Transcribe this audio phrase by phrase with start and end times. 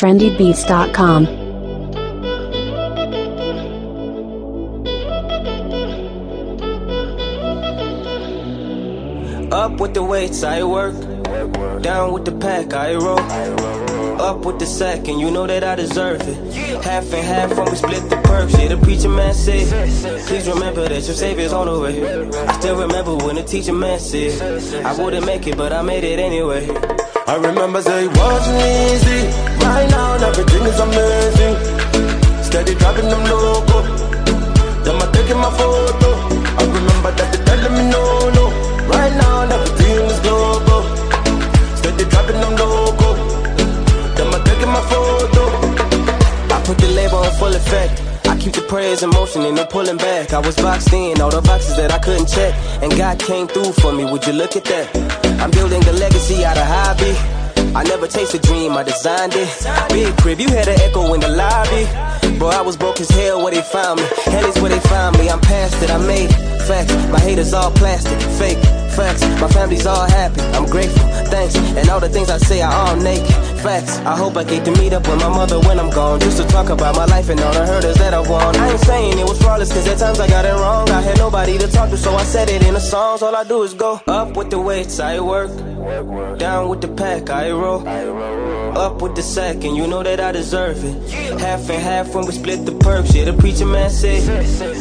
[0.00, 1.26] trendybeats.com.
[9.52, 10.94] Up with the weights, I work.
[11.82, 13.20] Down with the pack, I roll.
[14.18, 16.54] Up with the sack, and you know that I deserve it.
[16.82, 18.54] Half and half when we split the perks.
[18.58, 19.68] Yeah, the preacher man said,
[20.26, 22.48] Please remember that your savior's on the way.
[22.48, 26.04] I still remember when the teacher man said, I wouldn't make it, but I made
[26.04, 26.66] it anyway.
[27.26, 29.59] I remember say it wasn't easy.
[29.70, 31.54] Right now, everything is amazing.
[32.42, 33.78] Steady dropping them loco.
[34.82, 36.10] Them I taking my photo.
[36.58, 38.02] I remember that they telling me no,
[38.38, 38.44] no.
[38.90, 40.82] Right now, everything is global.
[41.78, 43.14] Steady dropping them loco.
[44.18, 45.42] Them I taking my photo.
[46.52, 48.02] I put the label on full effect.
[48.26, 50.32] I keep the prayers in motion and no pulling back.
[50.32, 52.54] I was boxed in, all the boxes that I couldn't check.
[52.82, 54.86] And God came through for me, would you look at that?
[55.40, 57.39] I'm building a legacy out of hobby.
[57.74, 59.48] I never chased a dream, I designed it.
[59.90, 61.86] Big crib, you had an echo in the lobby.
[62.38, 64.06] Bro, I was broke as hell where they found me.
[64.24, 66.30] Hell is where they found me, I'm past it, I made.
[66.66, 68.58] Facts, my haters all plastic, fake.
[68.90, 71.54] Facts, my family's all happy, I'm grateful, thanks.
[71.54, 73.30] And all the things I say are all naked.
[73.62, 76.18] Facts, I hope I get to meet up with my mother when I'm gone.
[76.20, 78.56] Just to talk about my life and all the hurdles that I won.
[78.56, 80.88] I ain't saying it was flawless, cause at times I got it wrong.
[80.90, 81.56] I had nobody
[82.00, 83.22] so I said it in the songs.
[83.22, 85.50] All I do is go up with the weights, I work.
[86.38, 87.86] Down with the pack, I roll.
[88.76, 91.10] Up with the sack, and you know that I deserve it.
[91.40, 93.14] Half and half when we split the perks.
[93.14, 94.22] Yeah, the preacher man said,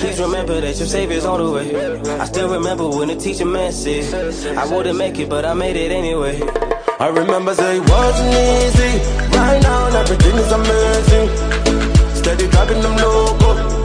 [0.00, 2.18] Please remember that your savior's on the way.
[2.20, 5.76] I still remember when the teacher man said, I wouldn't make it, but I made
[5.76, 6.40] it anyway.
[6.98, 8.92] I remember it wasn't easy.
[9.36, 11.28] Right now, everything is amazing.
[12.14, 13.75] Steady dropping them loco.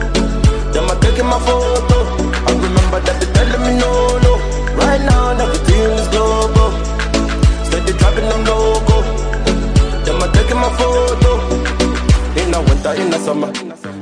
[12.82, 13.52] Winter, in a summer.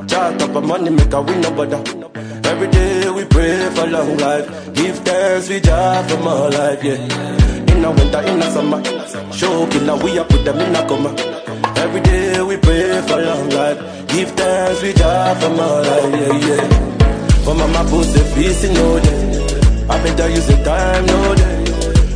[0.06, 1.82] Chart up a money, make a win no bother.
[2.48, 4.74] Every day we pray for long life.
[4.74, 7.74] Give thanks, we job from our life, yeah.
[7.74, 8.82] In a winter, in a summer.
[9.32, 11.14] Show killer, we up put them in a coma.
[11.76, 14.08] Every day we pray for long life.
[14.08, 17.44] Give thanks, we job from our life, yeah, yeah.
[17.44, 19.86] For mama pussy, peace in no day.
[19.88, 21.64] I better use the time, no day.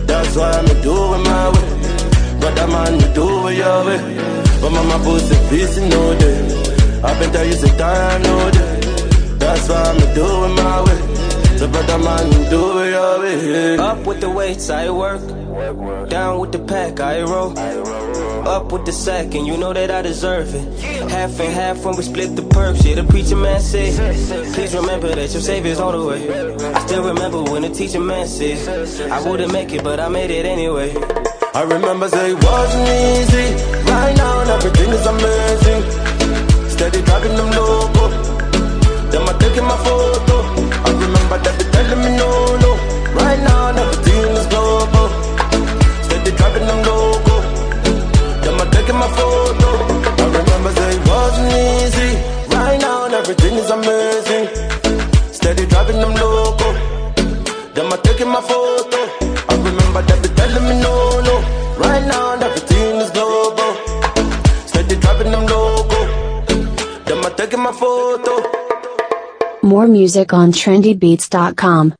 [0.07, 2.41] That's why I'm doing my way.
[2.41, 3.99] Brother man, you do it your way.
[4.61, 6.64] For mama pussy, peace in no day.
[7.05, 8.81] I better use the time, no day.
[9.39, 11.57] That's why I'm doing my way.
[11.59, 13.77] So brother man, do it your way.
[13.77, 15.21] Up with the weights, I work.
[16.09, 17.57] Down with the pack, I roll.
[18.49, 20.81] Up with the sack, and you know that I deserve it.
[21.11, 22.85] Half and half when we split the perks.
[22.85, 23.95] Yeah, the preacher man said,
[24.55, 26.75] Please remember that your savior's on the way.
[26.75, 30.31] I still remember when the teacher man said, I wouldn't make it, but I made
[30.31, 30.95] it anyway.
[31.55, 33.65] I remember say it wasn't easy.
[33.91, 36.04] Right now, and everything is amazing.
[36.85, 38.44] Steady dropping them loco.
[69.63, 71.95] More music on trendybeats.com.